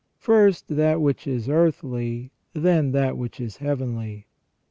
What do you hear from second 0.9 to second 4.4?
which is earthly, then that which is heavenly."